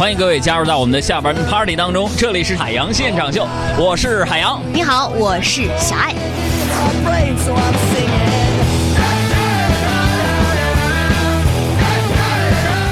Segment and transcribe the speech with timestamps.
[0.00, 3.46] 欢迎各位加入到我们的下班 party 当中，这里是海洋现场秀，
[3.78, 4.58] 我是海洋。
[4.72, 6.14] 你好，我是小爱。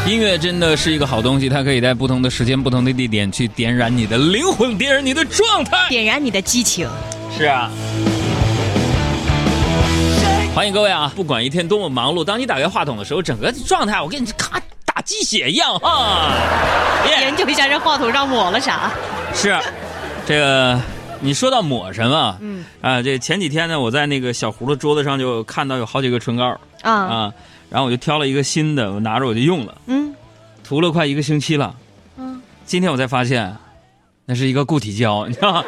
[0.06, 6.86] 音乐真的是一个好东西，它可以在不同的时间、不同的地点去点燃你的灵魂，点燃你的状态，点燃你的激情。
[7.34, 7.70] 是啊。
[10.54, 11.12] 欢迎各位啊！
[11.14, 14.26] 不管一天多么忙碌，当你打开话筒的时候，整个状态我跟你
[15.08, 16.34] 鸡血一样啊。
[17.08, 18.90] 研究一下这话筒上抹了啥？
[19.32, 19.58] 是，
[20.26, 20.78] 这个
[21.20, 22.36] 你说到抹什么？
[22.40, 26.44] 嗯啊，这前几天呢，我在那个小胡的桌子上就看到有好几个唇膏
[26.82, 27.32] 啊啊，
[27.70, 29.74] 然后我就挑了一个新的，我拿着我就用了。
[29.86, 30.14] 嗯，
[30.62, 31.74] 涂了快一个星期了。
[32.18, 33.56] 嗯，今天我才发现，
[34.26, 35.64] 那是一个固体胶，你知道吗？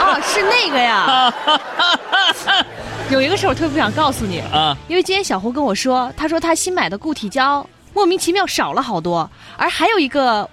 [0.00, 1.32] 哦， 是那个呀。
[3.10, 7.66] 有一个事儿我特别不想告诉你啊，因为今天小胡跟我说，他说他新买的固体胶
[7.98, 10.48] 莫名其妙少了好多，而还有一个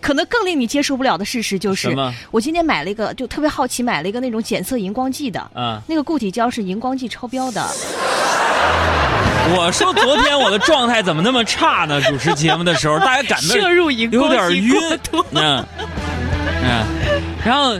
[0.00, 1.94] 可能更令你接受不了的事实就是，
[2.30, 7.62] 我今天买了一个，就特别好奇买了一个那种检测荧光剂的，嗯，那个固体胶是荧光剂超标的。
[9.54, 12.00] 我说昨天我的状态怎么那么差呢？
[12.00, 13.90] 主持节目的时候，大家感到有
[14.30, 14.74] 点晕，
[15.32, 15.62] 嗯
[16.64, 16.86] 嗯，
[17.44, 17.78] 然后。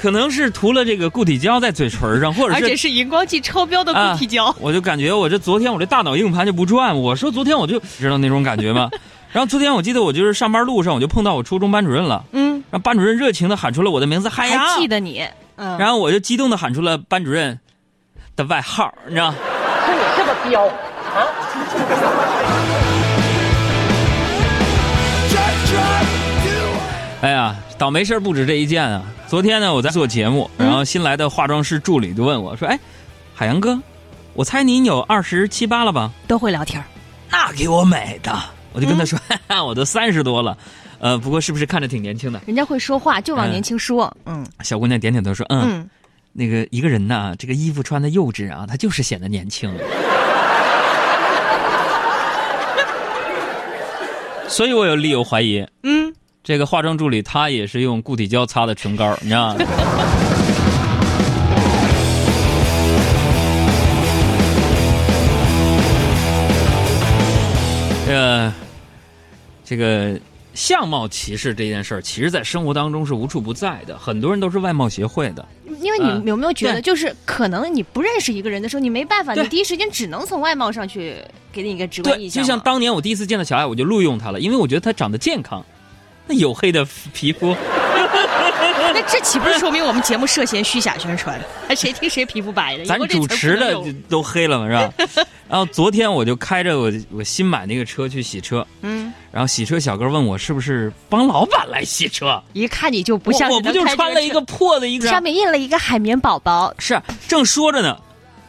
[0.00, 4.54] 可能是涂了这个固体胶在嘴唇上，或者是而且是荧光剂超标的固体胶。
[4.58, 6.96] 我就感觉我这昨天我这大脑硬盘就不转。
[6.96, 8.88] 我说昨天我就知道那种感觉吗？
[9.30, 12.24] 然后昨天我记得我就是上班路上我就碰到我初中班主任了。
[12.32, 12.64] 嗯。
[12.70, 14.78] 让班主任热情的喊出了我的名字海洋。
[14.78, 15.22] 记得你。
[15.56, 15.76] 嗯。
[15.76, 17.60] 然后我就激动的喊出了班主任
[18.36, 19.30] 的外号，你知道？
[19.30, 21.28] 就你这么彪啊！
[27.80, 29.02] 倒霉事不止这一件啊！
[29.26, 32.78] 昨天呢，我在做节目，然后新来的化妆师助理就问我说：“哎，
[33.34, 33.80] 海洋哥，
[34.34, 36.84] 我猜您有二十七八了吧？”都会聊天
[37.30, 38.38] 那给我美的，
[38.74, 39.18] 我就跟他说
[39.66, 40.58] ：“我都三十多了，
[40.98, 44.14] 呃，不过是不是看着挺年轻的？”人家会说话，就往年轻说。
[44.26, 45.88] 嗯，小姑娘点点头说：“嗯，
[46.34, 49.74] 那个一个人呢，这个衣服穿的幼稚啊，他就是显得年轻。
[54.48, 56.14] 所以我有理由怀疑。”嗯。
[56.42, 59.64] 这个化妆助理他也是用固体胶擦的唇膏，你知道吗？
[68.06, 68.52] 这 个
[69.62, 70.18] 这个
[70.54, 73.98] 相貌歧视这件事儿，其实，在生活当中是无处不在的。
[73.98, 75.46] 很多人都是外貌协会的，
[75.82, 81.16] 因为你有没有觉得，就是可能你不认识一个人的时候，你没办法，你第一时间只能从外貌上去
[81.52, 82.42] 给你一个直观印象。
[82.42, 85.62] 就像当年我第一次见到小爱，我就录用她了，因为我觉得她长得健康。
[86.34, 87.56] 黝黑的皮肤，
[88.92, 91.40] 那这岂不是说明我们节目涉嫌虚假宣传？
[91.68, 92.84] 还谁听谁皮肤白的？
[92.84, 95.24] 咱主持的都黑了嘛，是吧？
[95.48, 102.42] 然后昨天我就开着我我新买那个车去洗车，嗯，然后洗车小哥问我是不是帮老板来洗车？
[102.52, 106.72] 一看你就不像我不就穿了一个破的一个，上面印了一个海绵宝宝。
[106.78, 107.96] 是，正说着呢，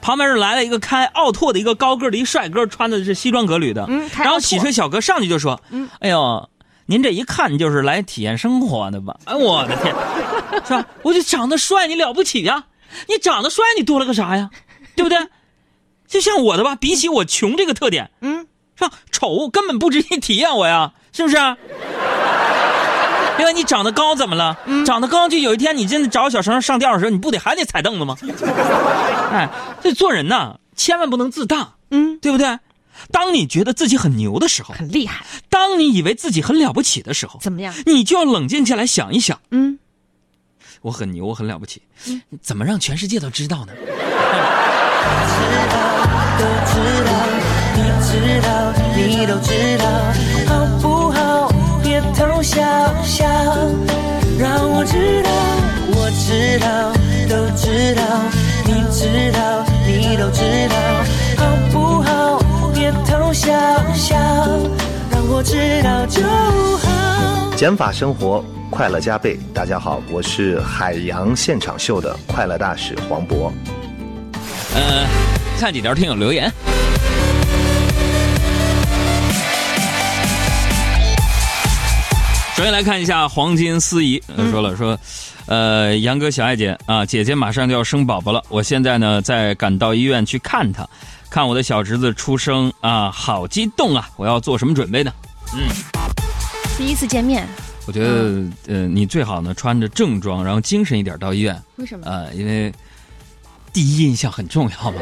[0.01, 6.47] 旁边是来了一个开奥拓的一个高个的一帅哥，穿的是西装革履的，嗯，然后洗车小哥上去就说，嗯，哎呦。
[6.91, 9.15] 您这一看就是来体验生活的吧？
[9.23, 9.95] 哎，我的天，
[10.67, 10.85] 是吧？
[11.03, 12.65] 我就长得帅，你了不起呀？
[13.07, 14.49] 你长得帅，你多了个啥呀？
[14.93, 15.17] 对不对？
[16.05, 18.91] 就像我的吧，比起我穷这个特点，嗯，是吧？
[19.09, 21.37] 丑根本不值你体验我呀，是不是？
[23.39, 24.59] 因为你长得高怎么了？
[24.85, 28.17] 长得高就有一天你真的找小绳上吊的时候，你不得还得踩凳子吗？
[29.31, 29.47] 哎，
[29.81, 32.59] 这做人呐，千万不能自大，嗯，对不对？
[33.11, 37.73] 当你觉得自己很牛的时候，很厉害；当你以为自己很了不起的时候，怎么样？
[37.85, 39.39] 你就要冷静下来想一想。
[39.51, 39.79] 嗯，
[40.81, 41.81] 我很牛，我很了不起。
[42.07, 43.73] 嗯，怎么让全世界都知道呢？
[43.73, 43.87] 知
[45.69, 45.75] 道，
[46.37, 46.73] 都知
[47.05, 47.11] 道，
[47.75, 49.85] 你知道，你都知道，
[50.47, 50.51] 好
[50.81, 51.51] 不好？
[51.83, 52.61] 别偷笑
[53.03, 53.25] 笑，
[54.39, 55.29] 让我知道，
[55.93, 56.90] 我知道，
[65.11, 66.21] 让我知道就
[66.77, 67.55] 好。
[67.55, 69.37] 减法生活，快乐加倍。
[69.53, 73.51] 大家好，我是海洋现场秀的快乐大使黄渤。
[74.73, 75.05] 呃，
[75.59, 76.51] 看几条听友留言。
[82.55, 84.97] 首先来看一下黄金司仪，他说了说，
[85.47, 90.87] 呃，杨哥小爱姐啊，姐姐马上就要生宝宝了，我现在呢在赶到医院去看她。
[91.31, 94.09] 看我的小侄子出生啊，好激动啊！
[94.17, 95.13] 我要做什么准备呢？
[95.53, 95.61] 嗯，
[96.77, 97.47] 第一次见面，
[97.87, 101.57] 我觉得呃，你最好呢穿着正装，然后精神一点到医院。
[101.77, 102.05] 为什么？
[102.05, 102.69] 呃，因为
[103.71, 104.99] 第一印象很重要嘛。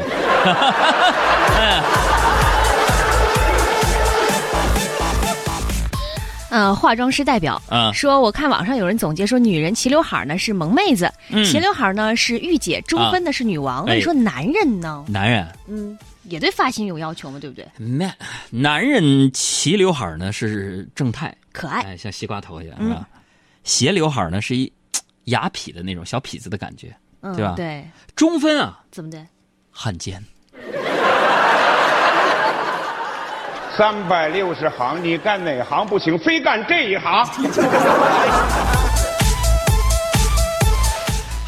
[6.50, 11.12] 嗯， 化妆师代表啊说，我看网上有人总结说，女人齐刘海呢是萌妹子，
[11.44, 13.84] 齐刘海呢是御姐，中分的是女王。
[13.84, 15.04] 那你说男人呢？
[15.08, 15.98] 男人，嗯，
[16.30, 17.38] 也对发型有要求吗？
[17.40, 17.68] 对不对？
[17.76, 18.16] 男
[18.50, 23.06] 男人齐刘海呢是正太可爱，哎像西瓜头一样，是吧？
[23.64, 24.72] 斜刘海呢是一
[25.24, 26.94] 雅痞的那种小痞子的感觉，
[27.34, 27.54] 对吧？
[27.56, 27.84] 对，
[28.14, 29.26] 中分啊，怎么的？
[29.72, 30.24] 汉奸。
[33.76, 36.16] 三百六十行，你干哪行不行？
[36.18, 37.26] 非干这一行。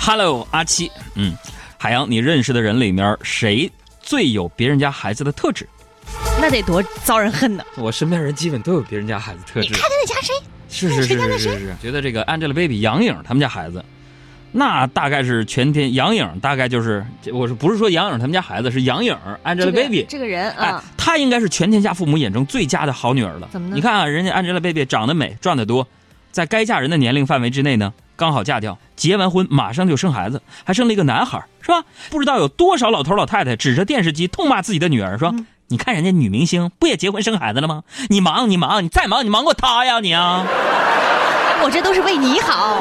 [0.00, 1.36] Hello，阿七，嗯，
[1.78, 3.70] 海洋，你认识的人里面谁
[4.12, 5.66] 最有别人家孩子的特质？
[6.38, 7.64] 那得多遭人恨呢！
[7.78, 9.68] 我身边人基本都有别人家孩子特质。
[9.68, 10.34] 你看他家谁？
[10.68, 13.82] 是是是是是是，觉得这个 Angelababy 杨颖他们家孩子。
[14.50, 23.48] 那大概是全天杨颖，大概就是我是不是说杨颖他们家孩子是杨颖 Angelababy 这个人啊，她应该是全天下父母眼中最佳的好女儿了。
[23.50, 23.74] 怎么呢？
[23.74, 25.88] 你看啊，人家 Angelababy 长得美，赚得多，
[26.30, 31.82] 在该嫁人的年龄范围之内呢，刚好嫁掉，结完婚马上就生孩子，还生了一个男孩，是吧？
[32.08, 35.34] 不知道有多少老头老太太指着电视机痛骂自己的女儿，说
[35.66, 37.82] ：“你看人家女明星不也结婚生孩子了吗？
[38.10, 40.46] 你忙你忙，你再忙你忙过她呀你啊！
[41.64, 42.78] 我这都是为你好。”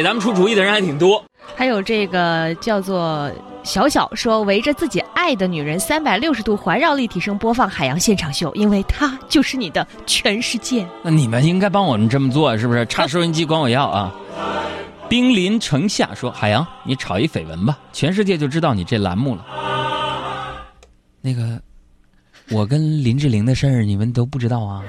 [0.00, 1.22] 给咱们出主意的人还挺多，
[1.54, 3.30] 还有这个叫做
[3.62, 10.86] 小小说，围着自己爱的女人三百六十度环绕立体声播放海洋现场秀，因为她就是你的全世界。
[11.02, 12.86] 那你们应该帮我们这么做，是不是？
[12.86, 14.10] 插收音机管我要啊！
[15.06, 19.44] 兵临城下说：“海洋，你炒一绯闻吧，全世界就知道你这栏目了。”
[21.20, 21.60] 那个，
[22.50, 24.82] 我跟林志玲的事儿，你们都不知道啊？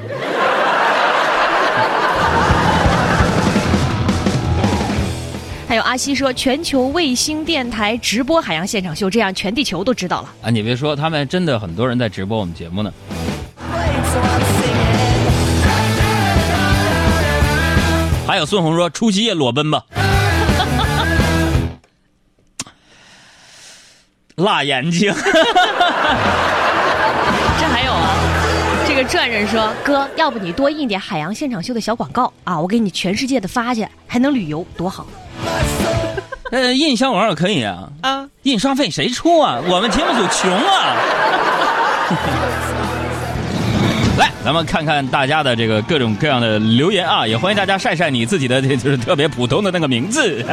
[5.72, 10.50] 还有阿西说，全球卫星电台直播海洋现场秀，这样全地球都知道了啊！
[10.50, 12.92] 你别说，他们真的很多人在直播我们节目呢。
[18.28, 19.82] 还有孙红说，除夕夜裸奔吧，
[24.36, 25.14] 辣眼睛。
[25.24, 25.24] 这
[27.66, 28.14] 还有啊，
[28.86, 35.08] 这个转人说，哥，要不你多印点海洋现场秀的小广告啊，我给你全世界的发去，还能旅游，多好。
[36.52, 39.60] 呃，印小广告可以啊，啊，印刷费谁出啊？
[39.68, 40.96] 我们节目组穷啊。
[44.20, 50.44] 来，咱们看看大家的这个各种各样的留言啊，也欢迎大家晒晒你自己的，就是特别普通的那个名字。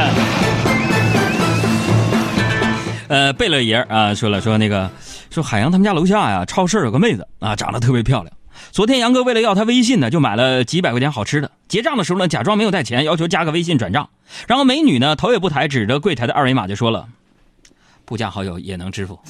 [3.09, 4.89] 呃，贝勒爷啊，说了说那个，
[5.31, 8.33] 说海洋他们家楼下呀，超市有个妹子啊，长得特别漂亮。
[8.71, 11.51] 昨天杨哥为了要他微信呢，就买了几百块钱好吃的。
[11.67, 14.09] 结账的时候呢，假装没有带钱，要求加个微信转账。
[14.47, 17.09] 然后美女呢头也不抬，指着柜台的二维码就说了
[18.05, 19.19] ：“不加好友也能支付。”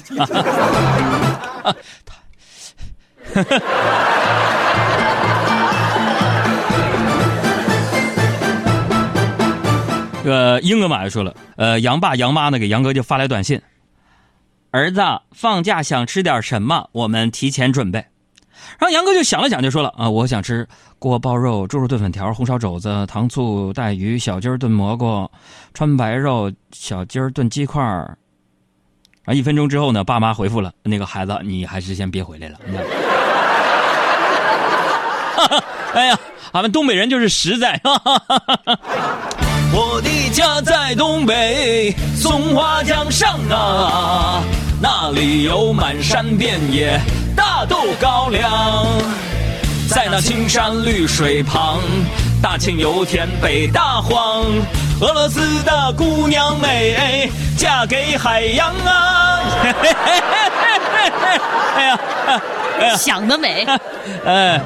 [10.21, 13.59] 这个英哥马就说了：“呃，杨爸杨妈呢给杨哥就发来短信，
[14.69, 15.01] 儿子
[15.31, 18.05] 放假想吃点什么，我们提前准备。”
[18.77, 20.67] 然后杨哥就想了想，就说了：“啊，我想吃
[20.99, 25.29] 锅包肉、猪肉炖粉条、红烧肘子、糖醋带鱼、小鸡炖蘑菇、
[25.73, 28.17] 川白肉、小鸡炖鸡块儿。”
[29.25, 32.59] 啊，一分钟之后呢，爸妈回复了：“那个孩子，你还是先别回来了。”
[35.35, 36.19] 哈 哈哎呀，
[36.51, 37.79] 俺们东北人就是实在。
[39.71, 44.43] 我的家在东北松花江上啊，
[44.81, 46.99] 那里有满山遍野。
[47.35, 48.87] 大豆高粱，
[49.89, 51.79] 在那青山绿水旁，
[52.41, 54.43] 大庆油田北大荒，
[54.99, 59.39] 俄罗斯的姑娘美，嫁给海洋啊！
[62.79, 63.65] 哎呀，想得美！
[64.25, 64.61] 哎，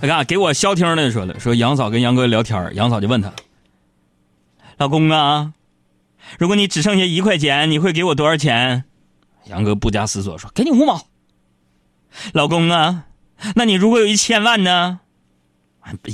[0.00, 3.32] 你看，给我消停的说了，说杨嫂跟杨哥聊天，杨嫂就问他，
[4.78, 5.52] 老公啊，
[6.38, 8.84] 如果你只剩下一块钱，你会给我多少钱？
[9.44, 11.06] 杨哥不加思索说：“给你五毛。”
[12.32, 13.04] 老公啊，
[13.56, 15.00] 那你如果有一千万呢？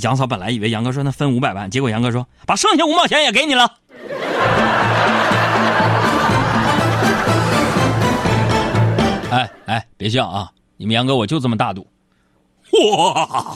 [0.01, 3.77] 杨嫂本来以为杨哥说那分五百万，结果杨哥说：“把剩下五毛钱也给你了。
[9.31, 10.51] ”哎哎，别笑啊！
[10.75, 11.87] 你们杨哥我就这么大度。
[12.71, 13.55] 哇！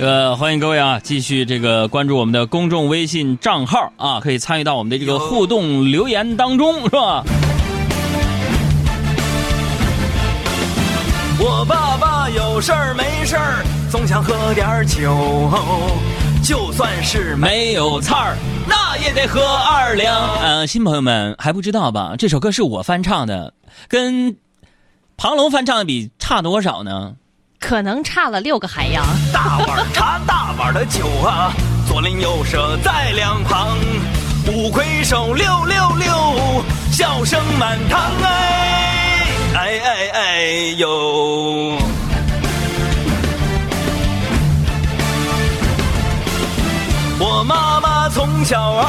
[0.00, 7.24] 呃，欢迎各位啊，继续这个关注我们的公众微信账号啊，可以参与到我们的这个互动留言当中，是吧？
[11.40, 15.50] 我爸爸有事儿没事儿，总想喝点酒，
[16.44, 18.36] 就算是没有菜儿，
[18.68, 20.14] 那也得喝二两。
[20.36, 22.14] 呃，新朋友们还不知道吧？
[22.16, 23.52] 这首歌是我翻唱的，
[23.88, 24.36] 跟
[25.16, 27.14] 庞龙翻唱的比差多少呢？
[27.60, 29.04] 可能差了六个海洋。
[29.32, 31.52] 大碗茶，大碗的酒啊，
[31.86, 33.76] 左邻右舍在两旁，
[34.46, 40.42] 五魁首六六六，笑声满堂哎哎哎哎
[40.76, 41.76] 呦！
[47.20, 48.84] 我妈妈从小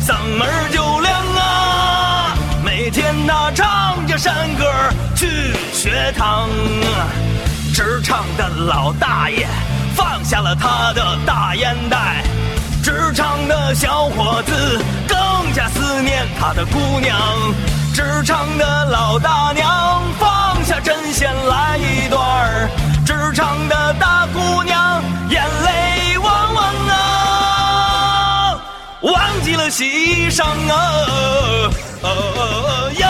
[0.00, 2.34] 嗓门就亮啊，
[2.64, 4.64] 每天呐唱着山歌
[5.14, 6.48] 去学堂。
[7.72, 9.48] 职场的老大爷
[9.96, 12.22] 放下了他的大烟袋，
[12.82, 15.16] 职场的小伙子更
[15.54, 17.18] 加思念他的姑娘。
[17.94, 22.68] 职场的老大娘放下针线来一段儿，
[23.06, 28.60] 职场的大姑娘眼泪汪汪啊，
[29.00, 32.06] 忘记了喜上啊，
[32.98, 33.08] 呀。